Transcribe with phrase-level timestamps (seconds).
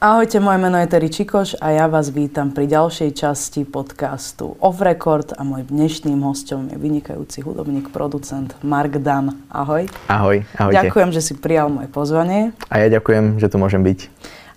[0.00, 4.80] Ahojte, moje meno je Terry Čikoš a ja vás vítam pri ďalšej časti podcastu Off
[4.80, 9.44] Record a môj dnešným hostom je vynikajúci hudobník, producent Mark Dan.
[9.52, 9.92] Ahoj.
[10.08, 10.88] Ahoj, ahojte.
[10.88, 12.56] Ďakujem, že si prijal moje pozvanie.
[12.72, 14.08] A ja ďakujem, že tu môžem byť.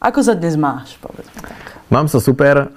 [0.03, 1.79] Ako sa dnes máš, povedzme tak?
[1.87, 2.75] Mám sa super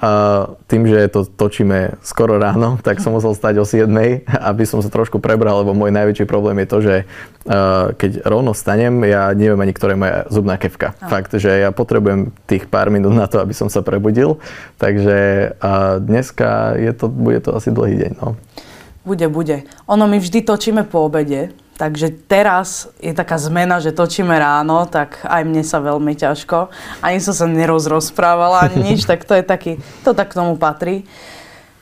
[0.70, 3.90] tým, že to točíme skoro ráno, tak som musel stať o 7,
[4.30, 6.94] aby som sa trošku prebral, lebo môj najväčší problém je to, že
[7.98, 10.94] keď rovno stanem, ja neviem ani, ktoré je moja zubná kevka.
[11.02, 11.11] A.
[11.11, 14.39] Fakt, že ja potrebujem tých pár minút na to, aby som sa prebudil.
[14.79, 15.50] Takže
[15.98, 18.12] dneska je to, bude to asi dlhý deň.
[18.22, 18.39] No.
[19.03, 19.67] Bude, bude.
[19.90, 25.21] Ono my vždy točíme po obede, Takže teraz je taká zmena, že točíme ráno, tak
[25.29, 26.72] aj mne sa veľmi ťažko.
[27.04, 31.04] Ani som sa nerozrozprávala, ani nič, tak to je taký, to tak k tomu patrí.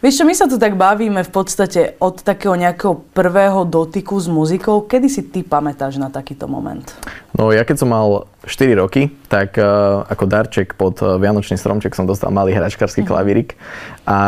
[0.04, 4.28] Vieš čo, my sa tu tak bavíme v podstate od takého nejakého prvého dotyku s
[4.28, 4.84] muzikou.
[4.84, 6.84] Kedy si ty pamätáš na takýto moment?
[7.34, 11.98] No ja keď som mal 4 roky, tak uh, ako darček pod uh, Vianočný stromček
[11.98, 13.08] som dostal malý hračkarský mm.
[13.10, 13.58] klavírik
[14.06, 14.18] a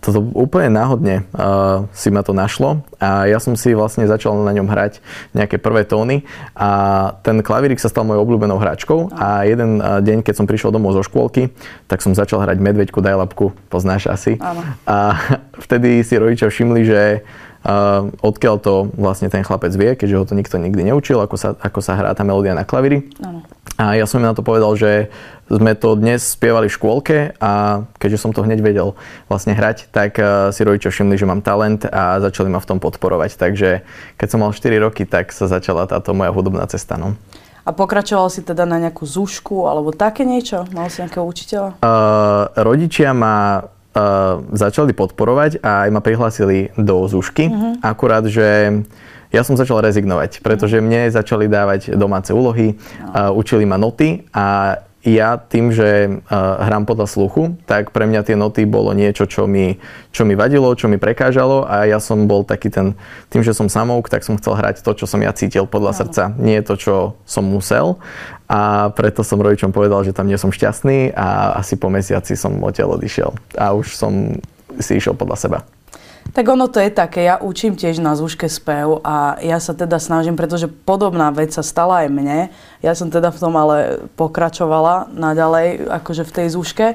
[0.00, 4.50] toto úplne náhodne uh, si ma to našlo a ja som si vlastne začal na
[4.56, 4.98] ňom hrať
[5.36, 10.26] nejaké prvé tóny a ten klavírik sa stal mojou obľúbenou hračkou a jeden uh, deň,
[10.26, 11.54] keď som prišiel domov zo škôlky,
[11.86, 14.34] tak som začal hrať Medveďku, Dajlapku, poznáš asi.
[14.42, 14.66] Áno.
[14.88, 15.14] A
[15.68, 17.22] vtedy si rodičia všimli, že
[17.60, 21.48] Uh, odkiaľ to vlastne ten chlapec vie, keďže ho to nikto nikdy neučil, ako sa,
[21.60, 23.12] ako sa hrá tá melódia na klavíri.
[23.20, 23.44] Ano.
[23.76, 25.12] A ja som im na to povedal, že
[25.48, 28.96] sme to dnes spievali v škôlke a keďže som to hneď vedel
[29.28, 32.78] vlastne hrať, tak uh, si rodičia všimli, že mám talent a začali ma v tom
[32.80, 33.36] podporovať.
[33.36, 33.84] Takže
[34.16, 36.96] keď som mal 4 roky, tak sa začala táto moja hudobná cesta.
[36.96, 37.16] No.
[37.64, 40.64] A pokračoval si teda na nejakú zúšku alebo také niečo?
[40.72, 41.70] Mal si nejakého učiteľa?
[41.84, 43.68] Uh, rodičia ma
[44.00, 47.52] uh, začali podporovať a aj ma prihlásili do Zušky.
[47.52, 47.76] Uh-huh.
[47.84, 48.80] Akurát, že
[49.30, 54.80] ja som začal rezignovať, pretože mne začali dávať domáce úlohy, uh, učili ma noty a
[55.00, 59.48] ja tým, že uh, hrám podľa sluchu, tak pre mňa tie noty bolo niečo, čo
[59.48, 59.80] mi,
[60.12, 62.92] čo mi vadilo, čo mi prekážalo a ja som bol taký ten,
[63.32, 65.98] tým, že som samouk, tak som chcel hrať to, čo som ja cítil podľa no.
[66.04, 67.96] srdca, nie to, čo som musel
[68.44, 72.60] a preto som rodičom povedal, že tam nie som šťastný a asi po mesiaci som
[72.60, 74.36] odtiaľ odišiel a už som
[74.76, 75.58] si išiel podľa seba.
[76.30, 79.98] Tak ono to je také, ja učím tiež na zúške spev a ja sa teda
[79.98, 82.38] snažím, pretože podobná vec sa stala aj mne.
[82.80, 86.86] Ja som teda v tom ale pokračovala naďalej, akože v tej zúške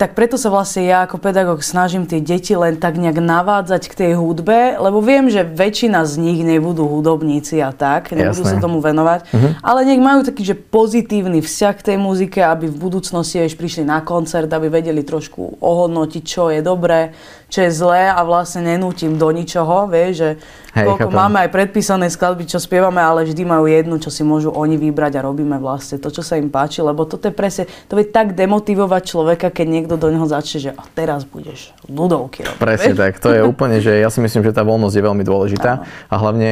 [0.00, 3.94] tak preto sa vlastne ja ako pedagóg snažím tie deti len tak nejak navádzať k
[4.00, 8.56] tej hudbe, lebo viem, že väčšina z nich nebudú hudobníci a tak, nebudú Jasné.
[8.56, 9.60] sa tomu venovať, uh-huh.
[9.60, 13.84] ale nech majú taký, že pozitívny vzťah k tej muzike, aby v budúcnosti ešte prišli
[13.84, 17.12] na koncert, aby vedeli trošku ohodnotiť, čo je dobré,
[17.50, 20.30] čo je zlé a vlastne nenútim do ničoho, vieš, že
[20.70, 21.18] Hej, koľko chápem.
[21.18, 25.18] máme aj predpísané skladby, čo spievame, ale vždy majú jednu, čo si môžu oni vybrať
[25.18, 28.38] a robíme vlastne to, čo sa im páči, lebo toto je presne, to vie tak
[28.38, 32.62] demotivovať človeka, keď niekto do neho začne, že a teraz budeš ľudovky robiť.
[32.62, 33.02] Presne vieš?
[33.02, 35.84] tak, to je úplne, že ja si myslím, že tá voľnosť je veľmi dôležitá Áno.
[36.06, 36.50] a hlavne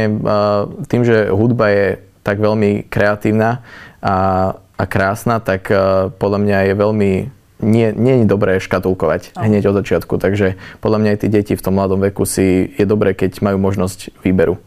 [0.91, 1.87] tým, že hudba je
[2.27, 3.63] tak veľmi kreatívna
[4.03, 4.17] a,
[4.59, 5.71] a krásna, tak
[6.19, 7.13] podľa mňa je veľmi
[7.59, 9.43] nie, nie je dobré škatulkovať oh.
[9.47, 12.85] hneď od začiatku, takže podľa mňa aj tí deti v tom mladom veku si je
[12.87, 14.59] dobré, keď majú možnosť výberu.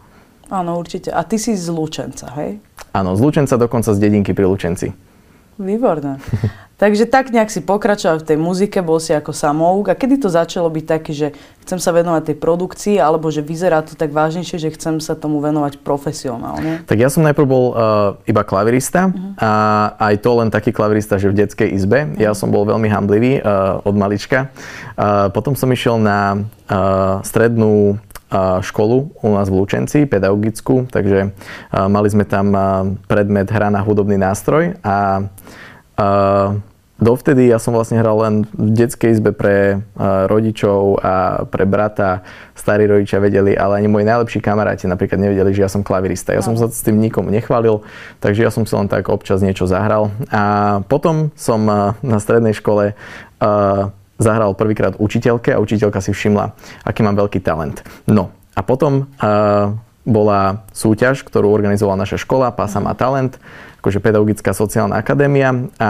[0.52, 1.16] Áno, určite.
[1.16, 2.60] A ty si z Lučenca, hej?
[2.92, 4.92] Áno, z Lučenca dokonca z dedinky pri Lučenci.
[5.60, 6.20] Výborné.
[6.82, 9.94] Takže tak nejak si pokračoval v tej muzike, bol si ako samouk.
[9.94, 11.30] A kedy to začalo byť také, že
[11.62, 15.46] chcem sa venovať tej produkcii, alebo že vyzerá to tak vážnejšie, že chcem sa tomu
[15.46, 16.82] venovať profesionálne?
[16.90, 19.38] Tak ja som najprv bol uh, iba klavirista uh-huh.
[19.38, 19.52] a
[20.10, 22.10] aj to len taký klavirista, že v detskej izbe.
[22.10, 22.18] Uh-huh.
[22.18, 24.50] Ja som bol veľmi hamblivý uh, od malička.
[24.98, 28.02] Uh, potom som išiel na uh, strednú
[28.64, 31.36] školu u nás v Lučenci, pedagogickú, takže
[31.72, 32.56] mali sme tam
[33.12, 35.28] predmet hra na hudobný nástroj a
[37.02, 39.82] Dovtedy ja som vlastne hral len v detskej izbe pre
[40.30, 42.22] rodičov a pre brata.
[42.54, 46.30] Starí rodičia vedeli, ale ani moji najlepší kamaráti napríklad nevedeli, že ja som klavirista.
[46.30, 47.82] Ja som sa s tým nikomu nechválil,
[48.22, 50.14] takže ja som si len tak občas niečo zahral.
[50.30, 51.66] A potom som
[52.06, 52.94] na strednej škole
[54.22, 56.54] zahral prvýkrát učiteľke a učiteľka si všimla,
[56.86, 57.82] aký mám veľký talent.
[58.06, 59.10] No a potom
[60.02, 63.42] bola súťaž, ktorú organizovala naša škola, Pása má talent
[63.82, 65.90] akože pedagogická sociálna akadémia a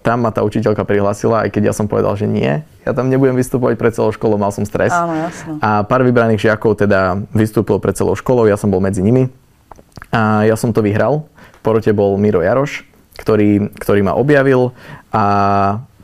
[0.00, 2.64] tam ma tá učiteľka prihlásila, aj keď ja som povedal, že nie.
[2.88, 4.88] Ja tam nebudem vystupovať pred celou školou, mal som stres.
[4.88, 5.28] Áno.
[5.60, 9.28] A pár vybraných žiakov teda vystúpil pred celou školou, ja som bol medzi nimi.
[10.08, 11.28] A ja som to vyhral.
[11.28, 12.88] V porote bol Miro Jaroš,
[13.20, 14.72] ktorý, ktorý ma objavil
[15.12, 15.24] a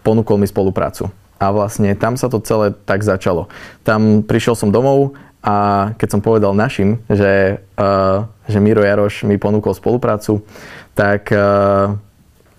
[0.04, 1.08] ponúkol mi spoluprácu.
[1.36, 3.52] A vlastne tam sa to celé tak začalo.
[3.84, 9.36] Tam prišiel som domov a keď som povedal našim, že, uh, že Miro Jaroš mi
[9.36, 10.42] ponúkol spoluprácu,
[10.96, 11.94] tak uh,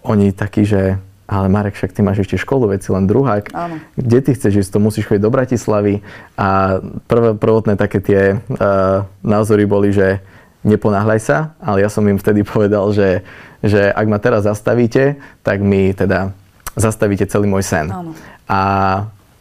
[0.05, 3.51] oni takí, že ale Marek, však ty máš ešte školu, veď si len druhák.
[3.51, 3.83] Áno.
[3.99, 4.71] Kde ty chceš ísť?
[4.71, 5.99] To musíš chodiť do Bratislavy.
[6.39, 6.79] A
[7.11, 10.23] prvé, prvotné také tie uh, názory boli, že
[10.63, 13.27] neponáhľaj sa, ale ja som im vtedy povedal, že,
[13.59, 16.31] že ak ma teraz zastavíte, tak mi teda
[16.77, 17.89] zastavíte celý môj sen.
[17.89, 18.13] Áno.
[18.47, 18.59] A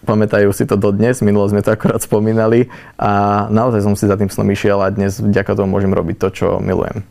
[0.06, 4.30] pamätajú si to dodnes, minulo sme to akorát spomínali a naozaj som si za tým
[4.30, 7.02] snom išiel a dnes vďaka tomu môžem robiť to, čo milujem.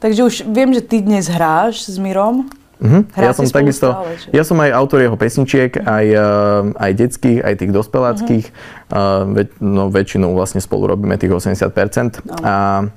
[0.00, 2.48] Takže už viem, že ty dnes hráš s Mirom.
[2.80, 3.04] Uh-huh.
[3.12, 7.44] Hráte Ja som takisto, stále, ja som aj autor jeho pesničiek, aj, uh, aj detských,
[7.44, 8.46] aj tých dospeláckých.
[8.88, 12.24] Uh, ve, no, väčšinu vlastne spolu robíme tých 80%.
[12.40, 12.88] A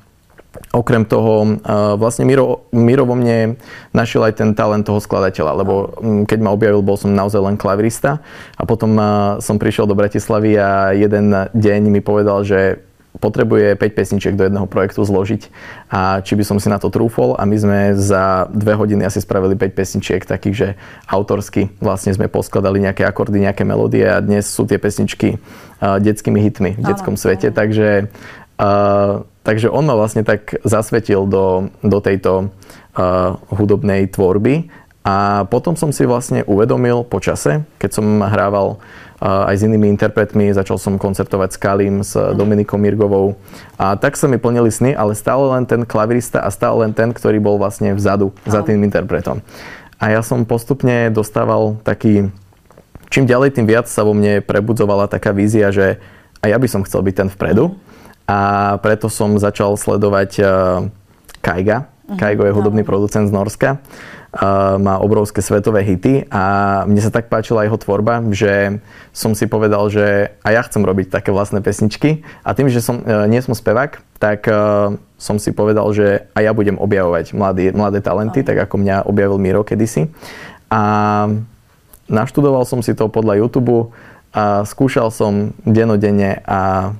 [0.71, 3.57] okrem toho, uh, vlastne Miro, Miro vo mne
[3.91, 5.73] našiel aj ten talent toho skladateľa, lebo
[6.29, 8.21] keď ma objavil, bol som naozaj len klavirista
[8.57, 9.05] a potom uh,
[9.41, 12.81] som prišiel do Bratislavy a jeden deň mi povedal, že
[13.21, 15.53] potrebuje 5 pesničiek do jedného projektu zložiť
[15.93, 19.21] a či by som si na to trúfol a my sme za dve hodiny asi
[19.21, 20.67] spravili 5 pesničiek takých, že
[21.05, 26.41] autorsky vlastne sme poskladali nejaké akordy, nejaké melódie a dnes sú tie pesničky uh, detskými
[26.41, 28.09] hitmi v detskom svete, takže
[28.57, 32.49] uh, takže on ma vlastne tak zasvetil do, do tejto
[32.95, 34.71] uh, hudobnej tvorby
[35.03, 38.79] a potom som si vlastne uvedomil po čase, keď som hrával
[39.19, 43.35] uh, aj s inými interpretmi, začal som koncertovať s Kalim, s Dominikou Mirgovou
[43.75, 47.11] a tak sa mi plnili sny, ale stále len ten klavirista a stále len ten,
[47.11, 48.67] ktorý bol vlastne vzadu za Áno.
[48.71, 49.43] tým interpretom.
[49.99, 52.31] A ja som postupne dostával taký,
[53.07, 55.99] čím ďalej, tým viac sa vo mne prebudzovala taká vízia, že
[56.43, 57.71] a ja by som chcel byť ten vpredu.
[58.23, 58.39] A
[58.79, 60.47] preto som začal sledovať uh,
[61.43, 61.91] Kaiga.
[62.19, 63.79] Kaigo je hudobný producent z Norska.
[64.33, 66.43] Uh, má obrovské svetové hity a
[66.89, 68.81] mne sa tak páčila jeho tvorba, že
[69.13, 73.05] som si povedal, že a ja chcem robiť také vlastné pesničky a tým, že som,
[73.05, 77.77] uh, nie som spevák, tak uh, som si povedal, že a ja budem objavovať mladé,
[77.77, 80.09] mladé talenty, tak ako mňa objavil Miro kedysi.
[80.73, 80.81] A
[82.09, 83.93] naštudoval som si to podľa YouTube
[84.33, 86.91] a skúšal som denodenne a,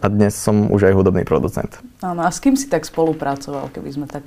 [0.00, 1.80] a dnes som už aj hudobný producent.
[2.04, 4.24] Áno, a s kým si tak spolupracoval, keby sme tak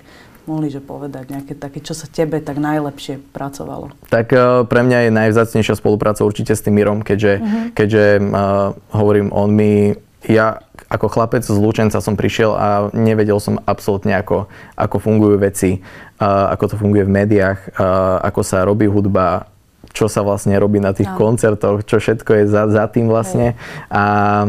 [0.50, 3.94] mohli že povedať nejaké také, čo sa tebe tak najlepšie pracovalo?
[4.10, 7.66] Tak eh, pre mňa je najvzácnejšia spolupráca určite s tým Mirom, keďže, uh-huh.
[7.78, 9.94] keďže uh, hovorím, on mi,
[10.26, 12.68] ja ako chlapec z Lučenca som prišiel a
[12.98, 15.86] nevedel som absolútne, ako, ako fungujú veci,
[16.18, 19.46] uh, ako to funguje v médiách, uh, ako sa robí hudba,
[19.94, 21.18] čo sa vlastne robí na tých Áno.
[21.18, 23.58] koncertoch, čo všetko je za, za tým vlastne.
[23.90, 24.46] A,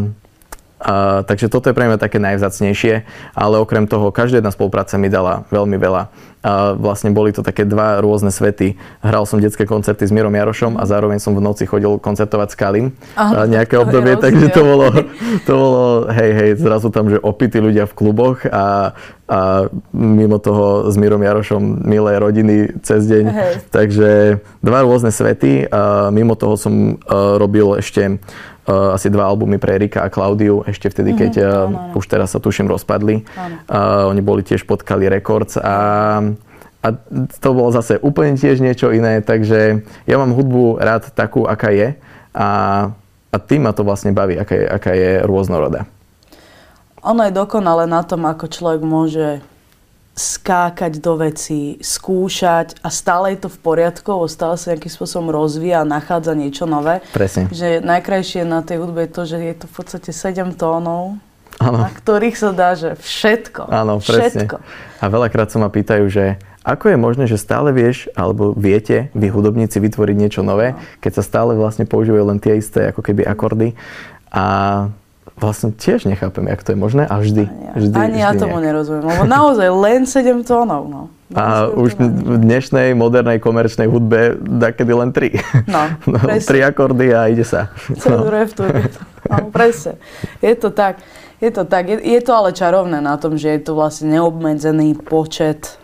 [0.80, 3.04] a, takže toto je pre mňa také najvzácnejšie,
[3.36, 6.08] ale okrem toho, každá jedna spolupráca mi dala veľmi veľa.
[6.40, 8.80] A vlastne boli to také dva rôzne svety.
[9.04, 12.56] Hral som detské koncerty s Mirom Jarošom a zároveň som v noci chodil koncertovať s
[12.56, 14.24] Kalim Áno, a nejaké obdobie, rozdiel.
[14.24, 14.86] takže to bolo,
[15.44, 18.96] to bolo, hej, hej, zrazu tam, že opití ľudia v kluboch a,
[19.28, 23.24] a mimo toho s Mirom Jarošom milé rodiny cez deň.
[23.28, 23.52] Hej.
[23.68, 24.10] Takže
[24.64, 25.68] dva rôzne svety.
[25.68, 28.16] A mimo toho som uh, robil ešte
[28.66, 31.96] uh, asi dva albumy pre Erika a Klaudiu, ešte vtedy, keď uh, áno, áno.
[31.96, 33.24] už teraz sa tuším rozpadli.
[33.38, 33.56] Áno.
[33.70, 35.76] Uh, oni boli tiež pod Kali Records a,
[36.80, 36.86] a
[37.40, 41.96] to bolo zase úplne tiež niečo iné, takže ja mám hudbu rád takú, aká je
[42.34, 42.48] a,
[43.30, 45.86] a tým ma to vlastne baví, aká je, aká je rôznorodá.
[47.00, 49.40] Ono je dokonale na tom, ako človek môže
[50.20, 55.80] skákať do vecí, skúšať a stále je to v poriadku, stále sa nejakým spôsobom rozvíja
[55.80, 57.00] a nachádza niečo nové.
[57.16, 57.48] Presne.
[57.48, 61.16] Že najkrajšie na tej hudbe je to, že je to v podstate 7 tónov,
[61.56, 61.80] Áno.
[61.80, 63.72] na ktorých sa dá, že všetko.
[63.72, 64.44] Áno, presne.
[64.44, 64.56] Všetko.
[65.00, 69.32] A veľakrát sa ma pýtajú, že ako je možné, že stále vieš, alebo viete vy
[69.32, 73.72] hudobníci vytvoriť niečo nové, keď sa stále vlastne používajú len tie isté ako keby akordy.
[74.28, 74.44] A
[75.40, 77.48] vlastne tiež nechápem, jak to je možné a vždy.
[77.48, 78.66] Ani, vždy, ani ja vždy tomu nejak.
[78.68, 80.82] nerozumiem, lebo naozaj len 7 tónov.
[80.88, 81.02] No.
[81.32, 82.24] A už 7 tónov.
[82.24, 84.36] v dnešnej modernej komerčnej hudbe
[84.76, 85.40] kedy len tri.
[85.64, 86.48] No, no, presne.
[86.48, 87.72] tri akordy a ide sa.
[87.88, 87.96] Je
[88.52, 88.64] to.
[89.28, 89.96] No, presne.
[90.44, 91.00] Je to tak.
[91.40, 91.88] Je to tak.
[91.88, 95.80] Je, je to ale čarovné na tom, že je to vlastne neobmedzený počet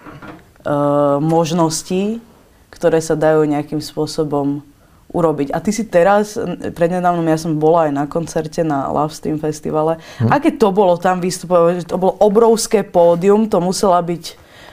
[0.68, 2.20] uh, možností,
[2.68, 4.60] ktoré sa dajú nejakým spôsobom
[5.10, 5.54] urobiť.
[5.54, 6.34] A ty si teraz,
[6.74, 10.02] prednedávnom ja som bola aj na koncerte na Love Stream festivale.
[10.18, 10.30] Hm.
[10.30, 11.86] Aké to bolo tam vystupovať?
[11.88, 14.24] To bolo obrovské pódium, to musela byť,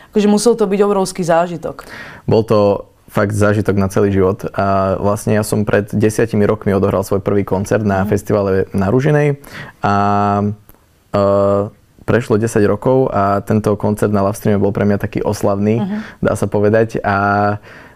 [0.10, 1.86] akože musel to byť obrovský zážitok.
[2.26, 4.42] Bol to fakt zážitok na celý život.
[4.58, 9.38] A vlastne ja som pred desiatimi rokmi odohral svoj prvý koncert na festivale na Ružinej
[9.86, 9.96] a
[11.14, 11.70] uh,
[12.04, 15.80] prešlo 10 rokov a tento koncert na Livestreame bol pre mňa taký oslavný,
[16.20, 17.00] dá sa povedať.
[17.06, 17.16] A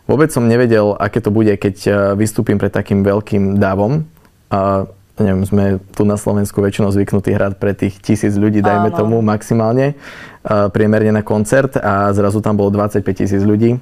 [0.08, 4.08] vôbec som nevedel, aké to bude, keď uh, vystúpim pred takým veľkým dávom.
[4.48, 4.88] A
[5.20, 8.98] neviem, sme tu na Slovensku väčšinou zvyknutí hrať pre tých tisíc ľudí, dajme Áno.
[8.98, 13.78] tomu maximálne, uh, priemerne na koncert a zrazu tam bolo 25 tisíc ľudí.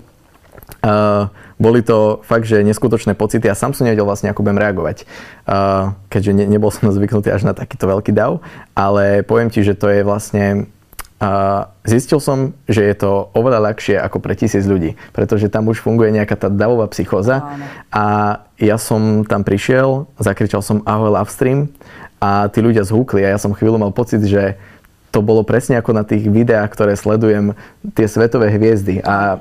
[0.82, 1.30] Uh,
[1.62, 5.06] boli to fakt, že neskutočné pocity a sám som nevedel vlastne, ako budem reagovať.
[5.46, 8.42] Uh, keďže ne, nebol som zvyknutý až na takýto veľký dav,
[8.74, 10.68] ale poviem ti, že to je vlastne
[11.16, 11.30] a
[11.88, 16.12] zistil som, že je to oveľa ľahšie ako pre tisíc ľudí, pretože tam už funguje
[16.12, 17.40] nejaká tá davová psychóza.
[17.88, 18.06] A
[18.60, 21.72] ja som tam prišiel, zakričal som ahoj love stream.
[22.20, 24.60] A tí ľudia zhúkli a ja som chvíľu mal pocit, že
[25.16, 27.56] to bolo presne ako na tých videách, ktoré sledujem,
[27.96, 29.00] tie svetové hviezdy.
[29.00, 29.40] A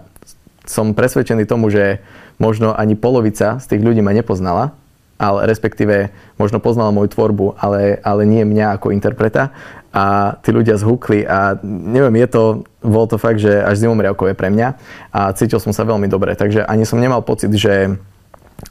[0.62, 1.98] som presvedčený tomu, že
[2.38, 4.70] možno ani polovica z tých ľudí ma nepoznala,
[5.18, 9.50] ale respektíve možno poznala moju tvorbu, ale, ale nie mňa ako interpreta.
[9.94, 12.42] A tí ľudia zhukli a neviem, je to,
[12.82, 14.68] bolo to fakt, že až zimomriavkové pre mňa
[15.14, 16.34] a cítil som sa veľmi dobre.
[16.34, 17.94] Takže ani som nemal pocit, že,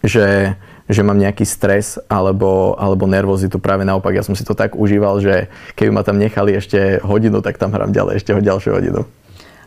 [0.04, 0.60] že,
[0.92, 3.56] že mám nejaký stres alebo, alebo nervozitu.
[3.56, 5.48] Práve naopak, ja som si to tak užíval, že
[5.80, 9.08] keby ma tam nechali ešte hodinu, tak tam hrám ďalej ešte ho ďalšiu hodinu.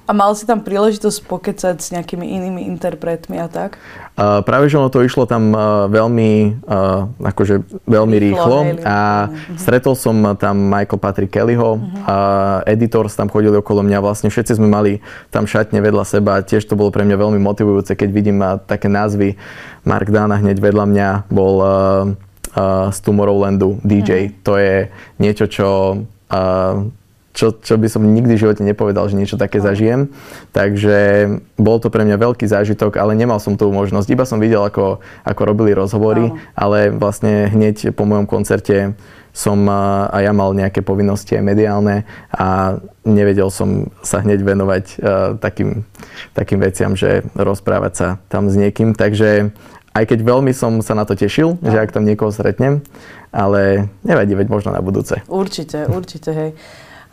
[0.07, 3.75] A mal si tam príležitosť pokecať s nejakými inými interpretmi a tak?
[4.15, 9.27] Uh, práve, že ono to išlo tam uh, veľmi, uh, akože veľmi rýchlo, rýchlo a
[9.27, 9.59] uh-huh.
[9.59, 12.07] stretol som tam Michael Patrick Kellyho, uh-huh.
[12.07, 15.03] uh, editors tam chodili okolo mňa, vlastne všetci sme mali
[15.35, 18.87] tam šatne vedľa seba, tiež to bolo pre mňa veľmi motivujúce, keď vidím uh, také
[18.87, 19.35] názvy.
[19.83, 21.69] Mark Dana hneď vedľa mňa bol uh,
[22.55, 24.31] uh, z Tomorrowlandu DJ.
[24.31, 24.35] Uh-huh.
[24.47, 24.87] To je
[25.19, 25.69] niečo, čo
[26.31, 26.75] uh,
[27.37, 30.09] čo, čo by som nikdy v živote nepovedal, že niečo také zažijem.
[30.57, 31.28] Takže
[31.61, 34.09] bol to pre mňa veľký zážitok, ale nemal som tú možnosť.
[34.09, 38.97] Iba som videl, ako, ako robili rozhovory, ale vlastne hneď po mojom koncerte
[39.37, 45.37] som a ja mal nejaké povinnosti aj mediálne a nevedel som sa hneď venovať uh,
[45.37, 45.85] takým,
[46.33, 48.97] takým veciam, že rozprávať sa tam s niekým.
[48.97, 49.52] Takže
[49.93, 51.69] aj keď veľmi som sa na to tešil, no.
[51.69, 52.81] že ak tam niekoho stretnem,
[53.28, 55.21] ale nevadí, veď možno na budúce.
[55.28, 56.50] Určite, určite, hej.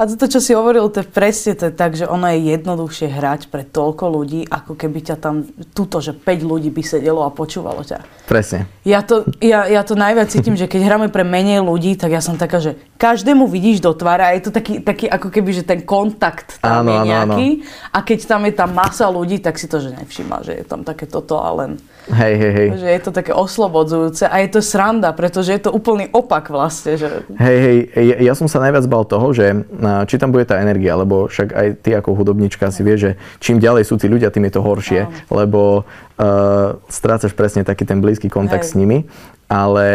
[0.04, 3.08] A to, čo si hovoril, to je presne to je tak, že ono je jednoduchšie
[3.08, 7.32] hrať pre toľko ľudí, ako keby ťa tam, tuto, že 5 ľudí by sedelo a
[7.32, 8.04] počúvalo ťa.
[8.28, 8.68] Presne.
[8.84, 12.20] Ja to, ja, ja to najviac cítim, že keď hráme pre menej ľudí, tak ja
[12.20, 15.64] som taká, že každému vidíš do tvára a je to taký, taký ako keby, že
[15.64, 17.48] ten kontakt tam áno, je nejaký.
[17.56, 17.96] Áno, áno.
[17.96, 20.84] A keď tam je tam masa ľudí, tak si to, že nevšíma, že je tam
[20.84, 21.80] také toto a len...
[22.12, 22.68] Hej, hej, hej.
[22.76, 27.00] Že je to také oslobodzujúce a je to sranda, pretože je to úplný opak vlastne.
[27.00, 27.32] Že...
[27.40, 29.64] Hej, hej, ja, ja som sa najviac bal toho, že
[30.12, 33.64] či tam bude tá energia, lebo však aj ty ako hudobnička si vieš, že čím
[33.64, 35.12] ďalej sú tí ľudia, tým je to horšie, no.
[35.32, 38.72] lebo uh, strácaš presne taký ten blízky kontakt hej.
[38.72, 39.08] s nimi.
[39.48, 39.88] Ale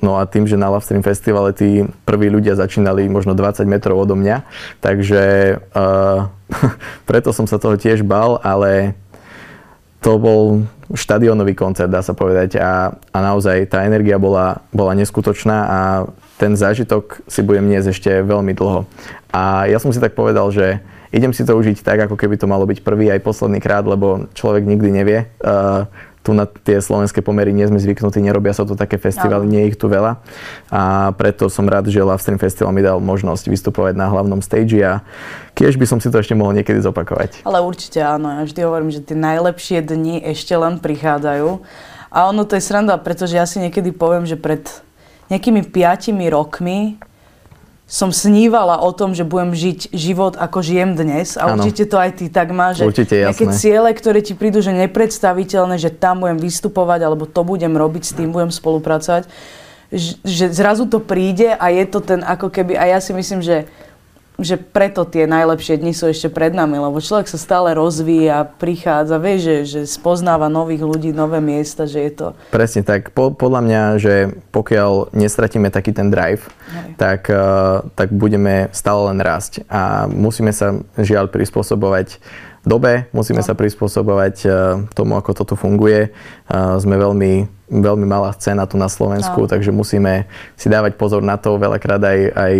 [0.00, 4.00] no a tým, že na Love Stream Festivale tí prví ľudia začínali možno 20 metrov
[4.00, 4.42] odo mňa,
[4.80, 5.22] takže
[5.76, 6.30] uh,
[7.08, 8.96] preto som sa toho tiež bal, ale
[10.04, 10.60] to bol
[10.92, 12.60] štadionový koncert, dá sa povedať.
[12.60, 15.78] A, a naozaj tá energia bola, bola neskutočná a
[16.36, 18.84] ten zážitok si budem niesť ešte veľmi dlho.
[19.32, 20.82] A ja som si tak povedal, že
[21.14, 24.26] idem si to užiť tak, ako keby to malo byť prvý aj posledný krát, lebo
[24.34, 25.18] človek nikdy nevie.
[25.38, 25.86] Uh,
[26.24, 29.68] tu na tie slovenské pomery nie sme zvyknutí, nerobia sa tu také festivaly, nie je
[29.70, 30.16] ich tu veľa.
[30.72, 34.80] A preto som rád, že Love Stream Festival mi dal možnosť vystupovať na hlavnom stage
[34.80, 35.04] a
[35.52, 37.44] tiež by som si to ešte mohol niekedy zopakovať.
[37.44, 41.60] Ale určite áno, ja vždy hovorím, že tie najlepšie dni ešte len prichádzajú.
[42.08, 44.64] A ono to je sranda, pretože ja si niekedy poviem, že pred
[45.28, 46.96] nejakými piatimi rokmi
[47.84, 51.36] som snívala o tom, že budem žiť život, ako žijem dnes.
[51.36, 51.60] A ano.
[51.60, 55.76] určite to aj ty tak máš, že určite, nejaké ciele, ktoré ti prídu, že nepredstaviteľné,
[55.76, 59.28] že tam budem vystupovať, alebo to budem robiť, s tým budem spolupracovať.
[60.24, 63.68] Že zrazu to príde a je to ten ako keby, a ja si myslím, že
[64.34, 69.22] že preto tie najlepšie dni sú ešte pred nami, lebo človek sa stále rozvíja, prichádza,
[69.22, 72.26] vie, že, že spoznáva nových ľudí, nové miesta, že je to...
[72.50, 73.14] Presne tak.
[73.14, 74.14] Po, podľa mňa, že
[74.50, 76.50] pokiaľ nestratíme taký ten drive,
[76.98, 79.62] tak, uh, tak budeme stále len rásť.
[79.70, 82.18] A musíme sa žiaľ prispôsobovať
[82.66, 83.46] dobe, musíme no.
[83.46, 84.52] sa prispôsobovať uh,
[84.98, 86.10] tomu, ako to tu funguje.
[86.50, 89.50] Uh, sme veľmi, veľmi malá scéna tu na Slovensku, no.
[89.50, 90.26] takže musíme
[90.58, 92.54] si dávať pozor na to, veľakrát aj, aj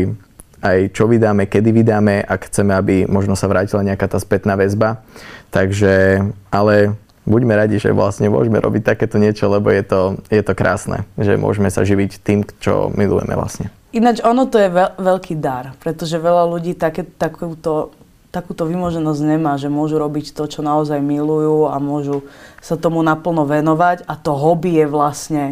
[0.65, 5.05] aj čo vydáme, kedy vydáme, ak chceme, aby možno sa vrátila nejaká tá spätná väzba.
[5.53, 6.97] Takže, ale
[7.29, 10.01] buďme radi, že vlastne môžeme robiť takéto niečo, lebo je to,
[10.33, 13.69] je to krásne, že môžeme sa živiť tým, čo milujeme vlastne.
[13.95, 17.95] Ináč ono to je veľ, veľký dar, pretože veľa ľudí také, takúto,
[18.35, 22.27] takúto vymoženosť nemá, že môžu robiť to, čo naozaj milujú a môžu
[22.59, 25.45] sa tomu naplno venovať a to hobby je vlastne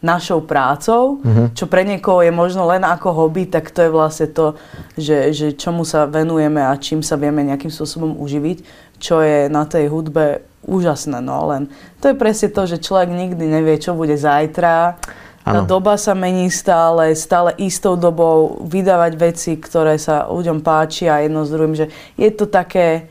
[0.00, 1.52] našou prácou, uh-huh.
[1.52, 4.56] čo pre niekoho je možno len ako hobby, tak to je vlastne to,
[4.96, 8.64] že, že čomu sa venujeme a čím sa vieme nejakým spôsobom uživiť,
[8.96, 11.20] čo je na tej hudbe úžasné.
[11.20, 11.68] No len
[12.00, 14.96] to je presne to, že človek nikdy nevie, čo bude zajtra.
[15.40, 21.42] Tá doba sa mení stále, stále istou dobou vydávať veci, ktoré sa ľuďom páčia jedno
[21.42, 23.10] s druhým, že je to také,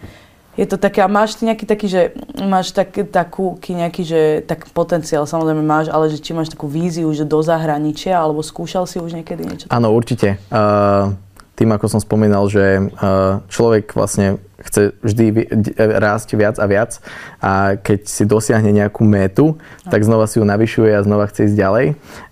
[0.60, 2.02] Je to také, a máš ty nejaký taký, že
[2.36, 7.08] máš tak, takú, nejaký, že tak potenciál samozrejme máš, ale že či máš takú víziu,
[7.16, 9.66] že do zahraničia, alebo skúšal si už niekedy niečo?
[9.72, 10.36] Áno, určite.
[10.52, 11.16] Uh,
[11.56, 15.48] tým, ako som spomínal, že uh, človek vlastne chce vždy
[15.80, 16.92] rásť viac a viac
[17.40, 19.56] a keď si dosiahne nejakú métu,
[19.88, 21.86] tak znova si ju navyšuje a znova chce ísť ďalej.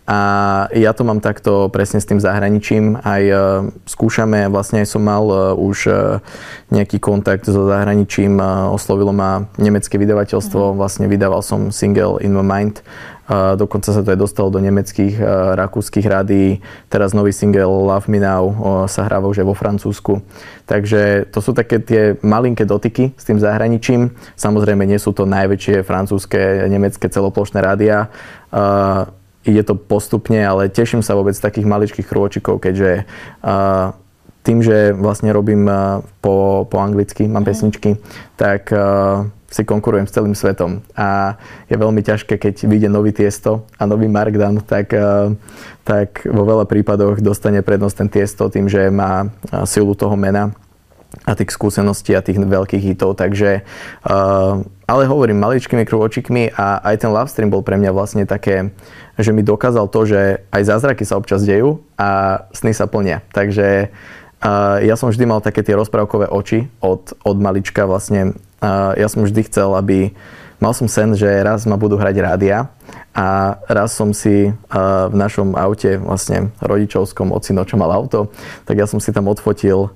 [0.07, 0.19] A
[0.71, 2.95] ja to mám takto presne s tým zahraničím.
[3.03, 6.23] Aj uh, skúšame, vlastne aj som mal uh, už uh,
[6.71, 8.39] nejaký kontakt so zahraničím.
[8.39, 10.79] Uh, oslovilo ma nemecké vydavateľstvo, mm-hmm.
[10.79, 12.79] vlastne vydával som single In My Mind
[13.59, 15.19] dokonca sa to aj dostalo do nemeckých,
[15.59, 16.63] rakúskych rádií.
[16.87, 18.55] Teraz nový single Love Me Now
[18.87, 20.23] sa hráva už aj vo Francúzsku.
[20.63, 24.15] Takže to sú také tie malinké dotyky s tým zahraničím.
[24.39, 28.07] Samozrejme nie sú to najväčšie francúzske, nemecké celoplošné rádia.
[29.48, 33.08] Ide to postupne, ale teším sa vôbec z takých maličkých krôčikov, keďže
[34.44, 35.68] tým, že vlastne robím
[36.20, 37.50] po, po anglicky, mám mhm.
[37.50, 37.89] pesničky,
[38.36, 38.72] tak
[39.48, 40.84] si konkurujem s celým svetom.
[41.00, 41.39] A
[41.72, 44.92] je veľmi ťažké, keď vyjde nový Tiesto a nový Markdan, tak,
[45.88, 49.32] tak vo veľa prípadoch dostane prednosť ten Tiesto tým, že má
[49.63, 50.51] silu toho mena
[51.25, 53.15] a tých skúseností a tých veľkých hitov.
[53.15, 53.63] Takže,
[54.07, 58.71] uh, ale hovorím maličkými krôčikmi a aj ten live stream bol pre mňa vlastne také,
[59.19, 60.21] že mi dokázal to, že
[60.51, 63.23] aj zázraky sa občas dejú a sny sa plnia.
[63.31, 63.89] Takže
[64.43, 68.37] uh, ja som vždy mal také tie rozprávkové oči od, od malička vlastne
[68.97, 70.17] ja som vždy chcel, aby
[70.57, 72.73] mal som sen, že raz ma budú hrať rádia
[73.17, 74.53] a raz som si
[75.09, 78.29] v našom aute, vlastne rodičovskom, ocino, čo mal auto,
[78.69, 79.89] tak ja som si tam odfotil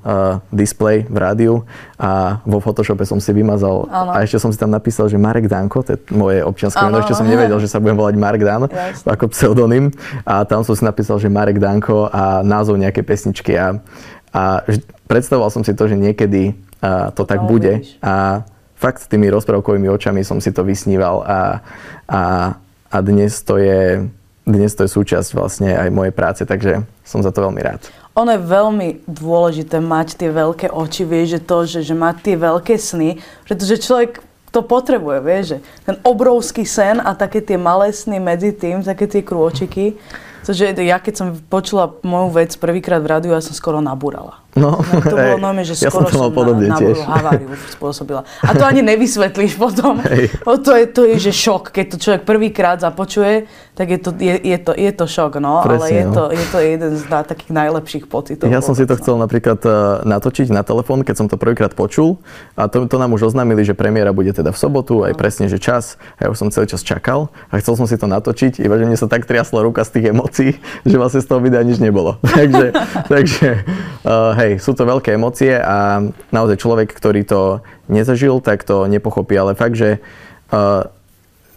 [0.50, 1.54] display v rádiu
[2.02, 4.18] a vo Photoshope som si vymazal ano.
[4.18, 7.14] a ešte som si tam napísal, že Marek Danko, to je moje občianske meno, ešte
[7.14, 9.06] som nevedel, že sa budem volať Marek Dan Jasne.
[9.06, 9.94] ako pseudonym
[10.26, 13.78] a tam som si napísal, že Marek Danko a názov nejaké pesničky a,
[14.34, 14.66] a
[15.06, 17.86] predstavoval som si to, že niekedy a to tak bude.
[18.02, 18.42] A
[18.74, 21.62] fakt tými rozprávkovými očami som si to vysníval a,
[22.10, 22.22] a,
[22.92, 24.06] a dnes, to je,
[24.44, 27.88] dnes to je súčasť vlastne aj mojej práce, takže som za to veľmi rád.
[28.20, 32.36] Ono je veľmi dôležité mať tie veľké oči, vieš, že to, že, že mať tie
[32.36, 34.20] veľké sny, pretože človek
[34.52, 39.08] to potrebuje, vieš, že ten obrovský sen a také tie malé sny medzi tým, také
[39.08, 39.96] tie krôčiky,
[40.44, 44.44] že ja keď som počula moju vec prvýkrát v rádiu, ja som skoro nabúrala.
[44.52, 47.00] No, no to bolo normálne, že skoro ja som, som podobne na, tiež.
[47.08, 48.28] haváriu spôsobila.
[48.44, 50.04] A to ani nevysvetlíš potom.
[50.04, 50.28] Hej.
[50.44, 51.72] To, je, to je, že šok.
[51.72, 55.64] Keď to človek prvýkrát započuje, tak je to, je, je to, je to šok, no.
[55.64, 56.12] Presne, ale je, no.
[56.12, 58.52] to, je to jeden z na, takých najlepších pocitov.
[58.52, 62.20] Ja som si to chcel napríklad uh, natočiť na telefón, keď som to prvýkrát počul.
[62.60, 65.18] A to, to nám už oznámili, že premiéra bude teda v sobotu, aj no.
[65.18, 65.96] presne, že čas.
[66.20, 68.84] A ja už som celý čas čakal a chcel som si to natočiť, iba že
[68.84, 70.52] mne sa tak triasla ruka z tých emócií,
[70.90, 72.20] že vlastne z toho videa nič nebolo.
[72.38, 72.76] takže,
[73.08, 73.50] takže
[74.04, 76.02] uh, hej, sú to veľké emócie a
[76.34, 80.02] naozaj človek, ktorý to nezažil, tak to nepochopí, ale fakt, že
[80.50, 80.90] uh,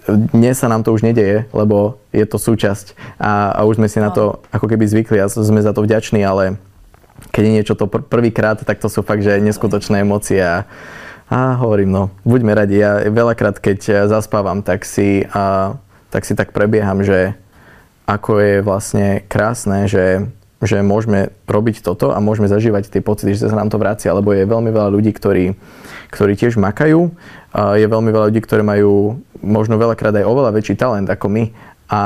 [0.04, 2.92] dnes sa nám to už nedeje, lebo je to súčasť.
[3.16, 6.20] A, a už sme si na to ako keby zvykli a sme za to vďační,
[6.20, 6.60] ale
[7.32, 10.68] keď je niečo to pr- prvýkrát, tak to sú fakt, že neskutočné emócie a,
[11.32, 12.84] a hovorím, no, buďme radi.
[12.84, 15.80] Ja veľakrát, keď zaspávam, tak si, a,
[16.12, 17.32] tak si tak prebieham, že
[18.04, 20.28] ako je vlastne krásne, že,
[20.62, 24.32] že môžeme robiť toto a môžeme zažívať tie pocity, že sa nám to vracia, lebo
[24.32, 25.56] je veľmi veľa ľudí, ktorí,
[26.14, 27.10] ktorí tiež makajú.
[27.54, 31.44] Je veľmi veľa ľudí, ktorí majú možno veľakrát aj oveľa väčší talent ako my
[31.92, 32.00] a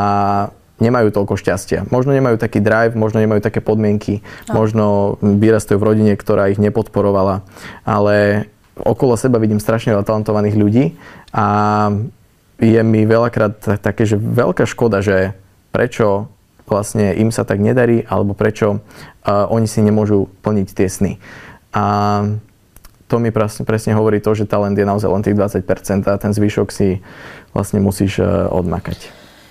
[0.79, 1.91] nemajú toľko šťastia.
[1.91, 4.53] Možno nemajú taký drive, možno nemajú také podmienky, no.
[4.55, 4.87] možno
[5.23, 7.43] vyrastajú v rodine, ktorá ich nepodporovala,
[7.83, 8.47] ale
[8.79, 10.85] okolo seba vidím strašne veľa talentovaných ľudí
[11.35, 11.47] a
[12.59, 15.35] je mi veľakrát také, že veľká škoda, že
[15.71, 16.31] prečo
[16.69, 18.85] vlastne im sa tak nedarí, alebo prečo
[19.27, 21.13] oni si nemôžu plniť tie sny.
[21.73, 21.85] A
[23.09, 26.33] to mi presne, presne hovorí to, že talent je naozaj len tých 20% a ten
[26.37, 27.01] zvyšok si
[27.57, 29.09] vlastne musíš uh, odmakať.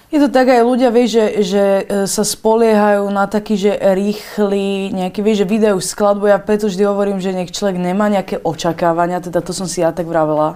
[0.07, 4.95] Je to tak aj ľudia, vieš, že, že e, sa spoliehajú na taký, že rýchly,
[4.95, 6.31] nejaký, vieš, že vydajú skladbu.
[6.31, 9.91] Ja preto vždy hovorím, že nech človek nemá nejaké očakávania, teda to som si ja
[9.91, 10.55] tak vravela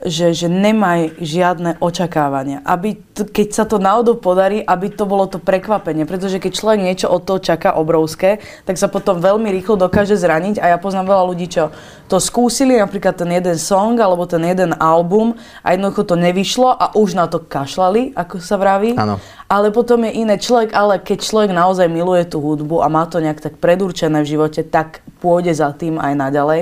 [0.00, 2.64] že, že nemaj žiadne očakávania.
[2.64, 6.08] Aby, t- keď sa to náhodou podarí, aby to bolo to prekvapenie.
[6.08, 10.56] Pretože keď človek niečo od toho čaká obrovské, tak sa potom veľmi rýchlo dokáže zraniť.
[10.56, 11.68] A ja poznám veľa ľudí, čo
[12.08, 16.96] to skúsili, napríklad ten jeden song alebo ten jeden album a jednoducho to nevyšlo a
[16.96, 18.96] už na to kašlali, ako sa vraví.
[18.96, 19.20] Áno.
[19.46, 23.22] Ale potom je iné človek, ale keď človek naozaj miluje tú hudbu a má to
[23.22, 26.60] nejak tak predurčené v živote, tak pôjde za tým aj naďalej.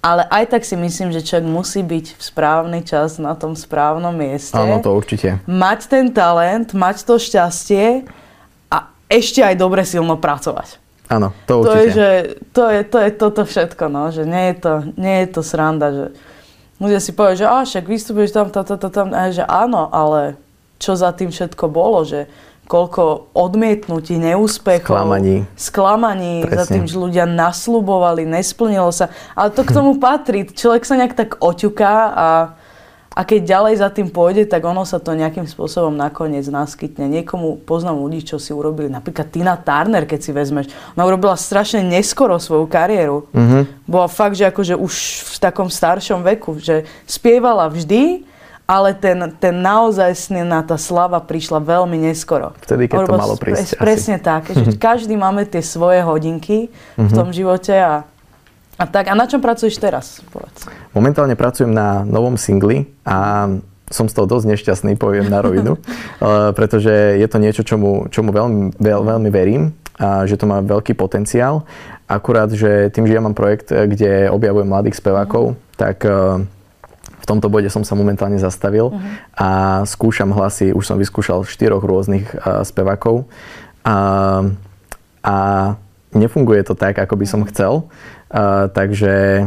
[0.00, 4.16] Ale aj tak si myslím, že človek musí byť v správny čas na tom správnom
[4.16, 4.56] mieste.
[4.56, 5.44] Áno, to určite.
[5.44, 8.08] Mať ten talent, mať to šťastie
[8.72, 10.80] a ešte aj dobre silno pracovať.
[11.12, 11.68] Áno, to určite.
[11.68, 12.08] To je, že,
[12.56, 15.88] to je, to je toto všetko, no, že nie je to, nie je to sranda,
[15.92, 16.06] že
[16.80, 19.92] ľudia si povedia, že a však vystupuješ tam, tam, tam, tam, tam, a že áno,
[19.92, 20.40] ale
[20.80, 22.24] čo za tým všetko bolo, že
[22.70, 29.10] koľko odmietnutí, neúspechov, sklamaní, sklamaní za tým, že ľudia nasľubovali, nesplnilo sa.
[29.34, 30.46] Ale to k tomu patrí.
[30.46, 32.28] Človek sa nejak tak oťuká a,
[33.10, 37.10] a keď ďalej za tým pôjde, tak ono sa to nejakým spôsobom nakoniec naskytne.
[37.10, 38.86] Niekomu poznám ľudí, čo si urobili.
[38.86, 40.70] Napríklad Tina Turner, keď si vezmeš.
[40.94, 43.26] Ona urobila strašne neskoro svoju kariéru.
[43.34, 43.90] Mm-hmm.
[43.90, 44.94] Bola fakt, že akože už
[45.26, 48.29] v takom staršom veku, že spievala vždy,
[48.70, 52.54] ale ten, ten naozaj snená tá slava prišla veľmi neskoro.
[52.62, 53.74] Vtedy, keď to malo prísť.
[53.74, 54.26] Presne asi.
[54.30, 57.10] tak, že každý máme tie svoje hodinky v mhm.
[57.10, 58.06] tom živote a,
[58.78, 59.10] a tak.
[59.10, 60.22] A na čom pracuješ teraz?
[60.30, 60.70] Povedz.
[60.94, 63.50] Momentálne pracujem na novom singli a
[63.90, 68.30] som z toho dosť nešťastný, poviem na rovinu, eh, pretože je to niečo, čomu, čomu
[68.30, 71.66] veľmi, veľ, veľmi verím a že to má veľký potenciál.
[72.06, 75.74] Akurát, že tým, že ja mám projekt, eh, kde objavujem mladých spevákov, mm.
[75.74, 76.38] tak uh,
[77.20, 79.00] v tomto bode som sa momentálne zastavil uh-huh.
[79.36, 79.48] a
[79.84, 83.28] skúšam hlasy, už som vyskúšal štyroch rôznych uh, spevákov.
[83.84, 83.96] A,
[85.20, 85.36] a
[86.16, 87.86] nefunguje to tak, ako by som chcel,
[88.32, 89.46] uh, takže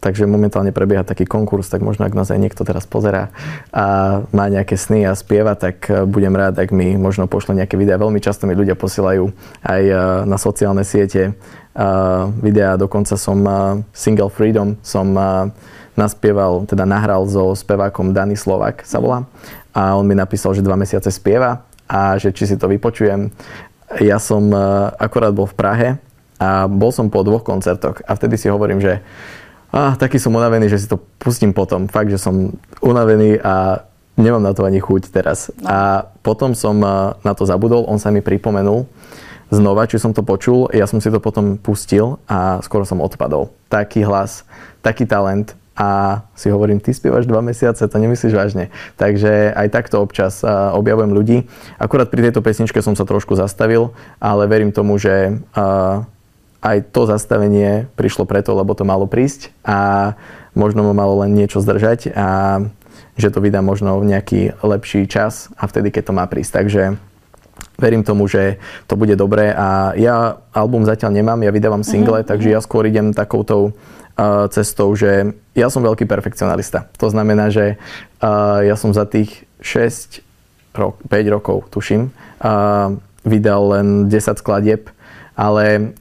[0.00, 3.28] Takže momentálne prebieha taký konkurs, tak možno ak nás aj niekto teraz pozerá
[3.68, 7.76] a má nejaké sny a spieva, tak uh, budem rád, ak mi možno pošle nejaké
[7.76, 8.00] videá.
[8.00, 9.28] Veľmi často mi ľudia posielajú
[9.60, 9.82] aj
[10.24, 11.36] na sociálne siete
[12.40, 13.44] videá, dokonca som
[13.92, 15.12] Single Freedom, som
[15.98, 19.26] naspieval, teda nahral so spevákom Dani Slovak sa volá
[19.70, 23.30] a on mi napísal, že dva mesiace spieva a že či si to vypočujem.
[24.02, 24.58] Ja som e,
[24.98, 25.88] akorát bol v Prahe
[26.38, 29.02] a bol som po dvoch koncertoch a vtedy si hovorím, že
[29.74, 31.90] ah, taký som unavený, že si to pustím potom.
[31.90, 35.50] Fakt, že som unavený a nemám na to ani chuť teraz.
[35.58, 35.66] No.
[35.66, 35.78] A
[36.22, 38.86] potom som e, na to zabudol, on sa mi pripomenul
[39.50, 43.50] znova, či som to počul, ja som si to potom pustil a skoro som odpadol.
[43.66, 44.46] Taký hlas,
[44.78, 48.68] taký talent, a si hovorím, ty spievaš dva mesiace, to nemyslíš vážne.
[49.00, 50.44] Takže aj takto občas
[50.76, 51.48] objavujem ľudí.
[51.80, 55.40] Akurát pri tejto pesničke som sa trošku zastavil, ale verím tomu, že
[56.60, 60.12] aj to zastavenie prišlo preto, lebo to malo prísť a
[60.52, 62.60] možno ma malo len niečo zdržať a
[63.16, 66.52] že to vydá možno v nejaký lepší čas a vtedy, keď to má prísť.
[66.60, 66.82] Takže
[67.80, 72.28] verím tomu, že to bude dobré a ja album zatiaľ nemám, ja vydávam single, mm-hmm.
[72.28, 73.72] takže ja skôr idem takoutou
[74.52, 76.88] cestou, že ja som veľký perfekcionalista.
[77.00, 77.80] To znamená, že
[78.64, 80.20] ja som za tých 6,
[80.76, 82.12] 5 rokov, tuším,
[83.24, 84.92] vydal len 10 skladieb,
[85.36, 85.96] ale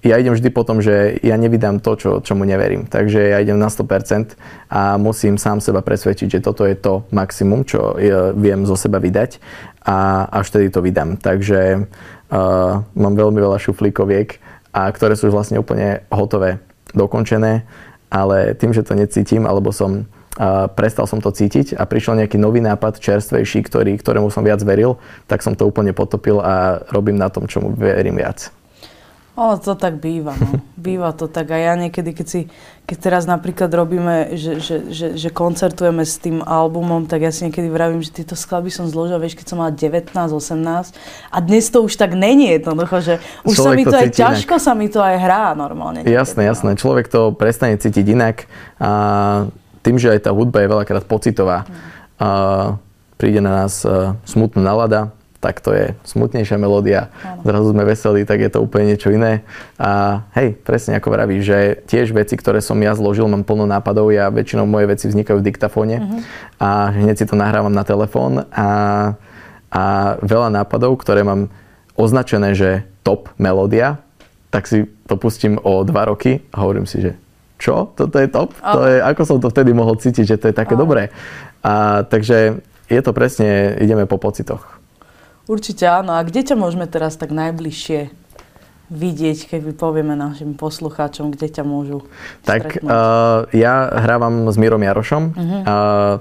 [0.00, 2.88] ja idem vždy po tom, že ja nevydám to, čo, čomu neverím.
[2.88, 4.32] Takže ja idem na 100%
[4.72, 8.00] a musím sám seba presvedčiť, že toto je to maximum, čo
[8.32, 9.36] viem zo seba vydať
[9.84, 11.20] a až vtedy to vydám.
[11.20, 17.66] Takže uh, mám veľmi veľa šuflíkoviek, a ktoré sú vlastne úplne hotové dokončené,
[18.10, 20.06] ale tým, že to necítim, alebo som
[20.40, 24.62] a prestal som to cítiť a prišiel nejaký nový nápad, čerstvejší, ktorý, ktorému som viac
[24.62, 28.48] veril, tak som to úplne potopil a robím na tom, čomu verím viac.
[29.40, 30.60] Ale to tak býva, no.
[30.76, 31.48] Býva to tak.
[31.48, 32.40] A ja niekedy, keď, si,
[32.84, 37.48] keď teraz napríklad robíme, že, že, že, že koncertujeme s tým albumom, tak ja si
[37.48, 40.92] niekedy vravím, že tieto skladby som zložil, vieš, keď som mala 19, 18.
[41.32, 43.14] A dnes to už tak není jednoducho, že
[43.48, 44.64] už Človek sa mi to, to aj ťažko inak.
[44.68, 46.04] sa mi to aj hrá normálne.
[46.04, 46.48] Niekedy, jasné, no.
[46.52, 46.70] jasné.
[46.76, 48.44] Človek to prestane cítiť inak.
[48.76, 48.90] A
[49.80, 51.72] tým, že aj tá hudba je veľakrát pocitová, mm.
[52.20, 52.28] a
[53.16, 57.48] príde na nás e, smutná nalada, tak to je smutnejšia melódia, ano.
[57.48, 59.40] zrazu sme veselí, tak je to úplne niečo iné.
[59.80, 64.12] A hej, presne ako vravíš, že tiež veci, ktoré som ja zložil, mám plno nápadov,
[64.12, 66.20] ja väčšinou moje veci vznikajú v diktafóne uh-huh.
[66.60, 68.68] a hneď si to nahrávam na telefón a,
[69.72, 69.82] a
[70.20, 71.48] veľa nápadov, ktoré mám
[71.96, 73.96] označené, že top melódia,
[74.52, 77.16] tak si to pustím o dva roky a hovorím si, že
[77.56, 77.88] čo?
[77.96, 78.52] Toto je top?
[78.60, 78.76] Uh-huh.
[78.76, 80.84] To je, ako som to vtedy mohol cítiť, že to je také uh-huh.
[80.84, 81.02] dobré.
[81.64, 82.60] A, takže
[82.92, 84.79] je to presne, ideme po pocitoch.
[85.50, 86.14] Určite áno.
[86.14, 88.14] A kde ťa môžeme teraz tak najbližšie
[88.90, 92.06] vidieť, keď povieme našim poslucháčom, kde ťa môžu
[92.42, 95.42] Tak uh, ja hrávam s Mírom Jarošom, uh-huh.
[95.62, 95.62] uh,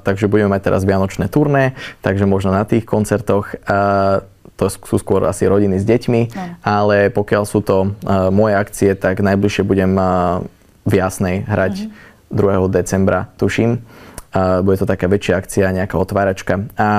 [0.06, 1.74] takže budeme mať teraz Vianočné turné,
[2.06, 4.22] takže možno na tých koncertoch uh,
[4.54, 6.62] to sú skôr asi rodiny s deťmi, uh-huh.
[6.62, 10.46] ale pokiaľ sú to uh, moje akcie, tak najbližšie budem uh,
[10.86, 12.70] v Jasnej hrať uh-huh.
[12.70, 12.70] 2.
[12.70, 13.82] decembra, tuším.
[14.30, 16.70] Uh, bude to taká väčšia akcia, nejaká otváračka.
[16.78, 16.90] A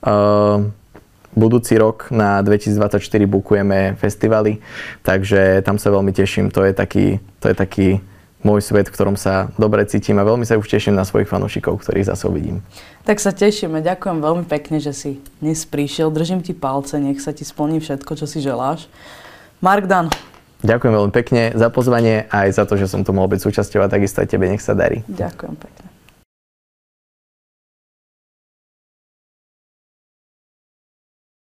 [0.00, 0.64] uh,
[1.36, 4.60] budúci rok na 2024 bukujeme festivaly,
[5.02, 6.48] takže tam sa veľmi teším.
[6.54, 7.88] To je taký, to je taký
[8.46, 11.82] môj svet, v ktorom sa dobre cítim a veľmi sa už teším na svojich fanúšikov,
[11.82, 12.62] ktorých zase uvidím.
[13.02, 13.82] Tak sa tešíme.
[13.82, 15.10] Ďakujem veľmi pekne, že si
[15.42, 16.14] dnes prišiel.
[16.14, 18.86] Držím ti palce, nech sa ti splní všetko, čo si želáš.
[19.58, 20.08] Mark Dan,
[20.58, 23.78] Ďakujem veľmi pekne za pozvanie a aj za to, že som tu mohol byť súčasťou
[23.78, 25.06] a takisto aj tebe nech sa darí.
[25.06, 25.97] Ďakujem pekne.